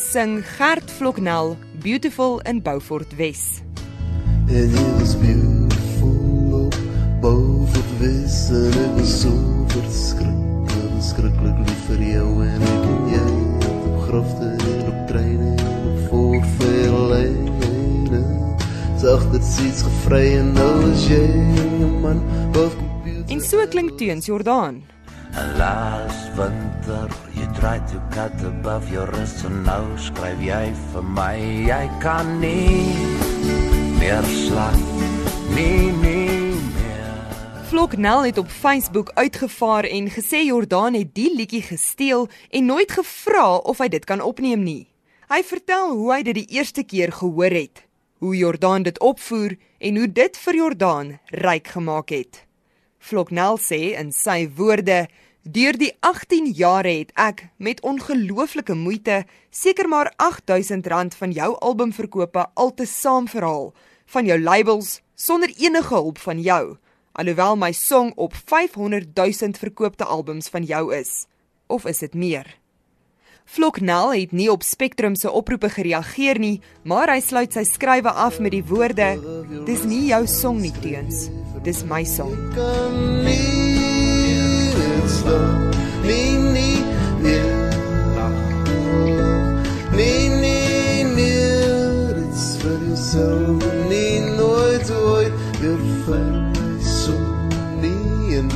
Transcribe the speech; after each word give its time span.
sing 0.00 0.42
Gert 0.56 0.90
Vloknel, 0.90 1.56
Beautiful 1.82 2.40
in 2.46 2.62
Beaufort 2.62 3.16
Wes. 3.16 3.62
And 4.48 4.72
it 4.72 5.00
was 5.00 5.14
beautiful 5.14 6.70
Beaufort 7.20 7.90
Wes 8.00 8.50
En 8.50 8.72
ek 8.72 8.96
was 8.96 9.20
so 9.22 9.30
verskrikkelijk, 9.70 10.70
verskrikkelijk 10.96 11.58
lief 11.68 11.82
vir 11.86 12.00
jou 12.08 12.30
En 12.46 12.62
ek 12.72 12.84
en 12.88 13.04
jy 13.12 13.30
op 13.70 14.00
grafte 14.08 14.48
en 14.56 14.88
op 14.90 14.98
treine 15.12 15.50
en 15.54 15.82
op 15.92 15.98
voorveellijne 16.08 17.50
Zag 19.00 19.22
dit 19.32 19.44
iets 19.68 19.82
gevry 19.86 20.26
en 20.40 20.50
nou 20.56 20.74
is 20.90 21.06
jy 21.12 21.22
een 21.22 22.00
man 22.02 22.18
wat 22.56 22.74
computer 22.80 23.30
En 23.30 23.40
so 23.40 23.62
klink 23.70 23.94
teens 24.00 24.26
Jordaan. 24.26 24.82
And 25.36 25.58
last 25.58 26.36
winter 26.36 27.08
you 27.34 27.46
tried 27.54 27.86
to 27.88 28.02
cut 28.10 28.34
above 28.42 28.90
your 28.92 29.06
wrist 29.12 29.44
and 29.44 29.64
nou 29.64 29.84
skryf 29.96 30.40
jy 30.42 30.64
vir 30.92 31.04
my 31.06 31.36
jy 31.68 31.84
kan 32.02 32.40
nie 32.42 32.96
meer 34.00 34.26
slag 34.26 34.80
nie 35.54 35.92
nie 35.92 35.92
meer 36.02 36.40
Vloknel 37.70 38.24
het 38.24 38.38
op 38.38 38.50
Facebook 38.50 39.10
uitgevaar 39.14 39.84
en 39.84 40.10
gesê 40.10 40.42
Jordaan 40.42 40.98
het 40.98 41.14
die 41.14 41.30
liedjie 41.36 41.62
gesteel 41.62 42.26
en 42.50 42.66
nooit 42.66 42.90
gevra 42.90 43.56
of 43.56 43.78
hy 43.78 43.86
dit 43.88 44.04
kan 44.04 44.18
opneem 44.20 44.64
nie. 44.66 44.88
Hy 45.30 45.38
vertel 45.46 45.94
hoe 45.94 46.10
hy 46.10 46.22
dit 46.26 46.40
die 46.40 46.58
eerste 46.58 46.82
keer 46.82 47.14
gehoor 47.14 47.54
het, 47.54 47.86
hoe 48.18 48.34
Jordaan 48.34 48.82
dit 48.82 48.98
opvoer 48.98 49.54
en 49.78 50.02
hoe 50.02 50.10
dit 50.10 50.42
vir 50.42 50.58
Jordaan 50.64 51.18
ryk 51.30 51.70
gemaak 51.78 52.10
het. 52.10 52.42
Vloknel 53.00 53.56
sê 53.58 53.96
in 53.96 54.12
sy 54.12 54.44
woorde: 54.56 55.08
"Deur 55.42 55.72
die 55.72 55.92
18 56.04 56.52
jare 56.52 56.92
het 56.98 57.12
ek 57.16 57.48
met 57.56 57.80
ongelooflike 57.80 58.74
moeite 58.74 59.24
seker 59.50 59.88
maar 59.88 60.12
R8000 60.20 61.16
van 61.16 61.32
jou 61.32 61.56
albumverkope 61.58 62.46
altesaam 62.54 63.28
verhaal, 63.28 63.72
van 64.06 64.26
jou 64.26 64.38
labels 64.40 65.00
sonder 65.14 65.48
enige 65.56 65.94
hulp 65.94 66.18
van 66.18 66.40
jou, 66.40 66.76
alhoewel 67.12 67.56
my 67.56 67.72
song 67.72 68.12
op 68.16 68.34
500 68.34 69.16
000 69.16 69.52
verkoopte 69.58 70.04
albums 70.04 70.48
van 70.48 70.62
jou 70.64 70.94
is. 70.94 71.26
Of 71.66 71.86
is 71.86 71.98
dit 71.98 72.14
meer?" 72.14 72.60
Vloknel 73.44 74.12
het 74.14 74.32
nie 74.32 74.50
op 74.50 74.62
Spectrum 74.62 75.16
se 75.16 75.30
oproepe 75.30 75.70
gereageer 75.70 76.38
nie, 76.38 76.60
maar 76.84 77.10
hy 77.10 77.18
sluit 77.20 77.52
sy 77.52 77.64
skrywe 77.64 78.12
af 78.12 78.38
met 78.38 78.52
die 78.52 78.64
woorde: 78.64 79.18
"Dis 79.66 79.82
nie 79.82 80.06
jou 80.06 80.26
song 80.26 80.60
nie, 80.60 80.74
teens. 80.82 81.30
Dis 81.62 81.84
my 81.84 82.04
song." 82.04 82.32
nie 83.24 84.72
dit 84.74 85.10
stop 85.10 85.74
Nee, 86.04 86.38
nee, 86.38 86.78
nee 87.20 87.40
Nee, 89.92 90.28
nee, 90.28 91.04
nee 91.04 92.14
Dit 92.14 92.34
is 92.34 92.56
vir 92.62 92.78
jouself 92.86 93.64
Nee, 93.88 94.20
nooit 94.20 94.90
ooit 94.90 95.32
Weer 95.60 95.78
vir 96.06 96.24
my 96.32 96.80
so 96.84 97.16
Nee, 97.82 98.38
en 98.38 98.48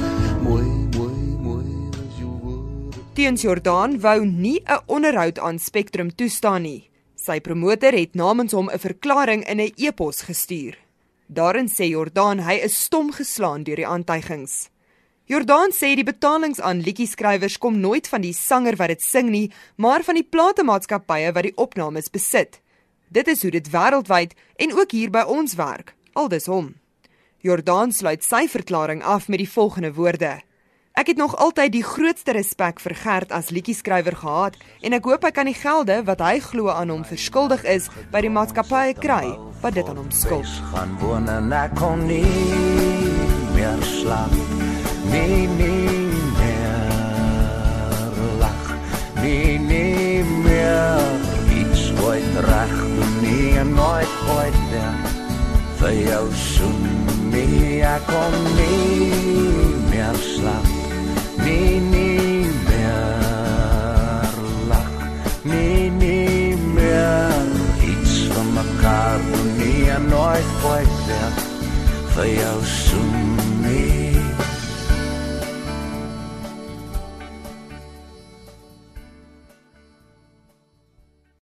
mooi, 0.42 0.64
mooi, 0.96 1.18
mooi 1.44 1.66
as 1.92 2.18
jou 2.18 2.33
woorde 2.42 3.05
Teens 3.14 3.42
Jordaan 3.42 4.00
wou 4.00 4.24
nie 4.24 4.61
'n 4.64 4.80
onderhoud 4.86 5.39
aan 5.39 5.58
Spectrum 5.58 6.14
toestaan 6.14 6.62
nie. 6.62 6.91
Sy 7.16 7.41
promotor 7.41 7.92
het 7.92 8.14
namens 8.14 8.52
hom 8.52 8.68
'n 8.70 8.78
verklaring 8.78 9.44
in 9.48 9.61
'n 9.61 9.72
e-pos 9.77 10.22
gestuur. 10.22 10.83
Daarin 11.27 11.69
sê 11.72 11.89
Jordaan 11.89 12.42
hy 12.44 12.58
is 12.67 12.77
stom 12.77 13.12
geslaan 13.12 13.64
deur 13.64 13.80
die 13.80 13.89
aantuigings. 13.89 14.69
Jordaan 15.25 15.72
sê 15.72 15.94
die 15.97 16.05
betalings 16.05 16.61
aan 16.61 16.83
liedjieskrywers 16.84 17.56
kom 17.58 17.78
nooit 17.80 18.08
van 18.12 18.20
die 18.20 18.34
sanger 18.36 18.77
wat 18.77 18.92
dit 18.92 19.02
sing 19.02 19.30
nie, 19.33 19.48
maar 19.77 20.05
van 20.05 20.18
die 20.20 20.27
platemaatskappye 20.29 21.33
wat 21.33 21.48
die 21.48 21.57
opnames 21.57 22.11
besit. 22.12 22.61
Dit 23.08 23.29
is 23.33 23.42
hoe 23.42 23.51
dit 23.55 23.70
wêreldwyd 23.73 24.35
en 24.61 24.77
ook 24.77 24.92
hier 24.92 25.11
by 25.11 25.24
ons 25.24 25.57
werk. 25.57 25.95
Aldus 26.12 26.46
hom. 26.46 26.74
Jordaan 27.41 27.92
sluit 27.92 28.24
sy 28.24 28.45
verklaring 28.48 29.01
af 29.02 29.29
met 29.29 29.41
die 29.41 29.48
volgende 29.48 29.95
woorde: 29.96 30.42
Ek 30.94 31.06
het 31.06 31.16
nog 31.16 31.36
altyd 31.36 31.72
die 31.74 31.82
grootste 31.82 32.32
respek 32.36 32.78
vir 32.78 32.94
Gert 32.94 33.32
as 33.34 33.48
liedjieskrywer 33.50 34.14
gehad 34.14 34.55
en 34.78 34.94
ek 34.94 35.08
hoop 35.10 35.24
hy 35.27 35.32
kan 35.34 35.48
die 35.50 35.56
gelde 35.58 35.96
wat 36.06 36.20
hy 36.22 36.36
glo 36.38 36.70
aan 36.70 36.92
hom 36.94 37.02
verskuldig 37.02 37.64
is 37.66 37.88
by 38.12 38.20
die 38.22 38.30
maatskappye 38.30 38.94
kry 39.02 39.32
wat 39.64 39.74
dit 39.74 39.88
aan 39.90 39.98
hom 39.98 40.12
skuld. 40.14 40.46
Gaan 40.70 40.94
woon 41.00 41.27
en 41.32 41.50
ek 41.50 41.74
kon 41.80 42.05
nie 42.06 42.22
meer 43.56 43.82
slaap 43.82 44.30
nie 45.10 45.50
nie 45.58 45.98
meer 46.38 48.14
lag 48.38 48.70
nie 49.18 49.58
nie 49.66 50.22
meer 50.46 51.02
iets 51.58 51.90
ooit 52.06 52.38
reg 52.46 52.76
doen 52.94 53.18
nie 53.24 53.50
en 53.64 53.74
nooit 53.80 54.14
ooit 54.36 54.62
weer 54.70 54.94
vir 55.82 55.98
jou 56.06 56.24
soen 56.44 56.86
nie 57.34 57.82
ek 57.82 58.06
kon 58.14 58.38
nie 58.62 59.11
meer 59.90 60.22
slaap 60.22 60.64
nie 61.44 61.80
nie 61.80 62.48
meer 62.68 64.34
lag 64.68 64.90
nie 65.42 65.90
nie 65.90 66.56
meer 66.56 67.52
iets 67.90 68.16
van 68.32 68.52
mekaar 68.52 69.18
doen 69.30 69.50
nie 69.58 69.90
en 69.90 70.08
nooit 70.08 70.66
ooit 70.72 70.96
weer 71.06 71.32
vir 72.14 72.28
jou 72.40 72.58
soen 72.64 73.38
nie 73.66 74.14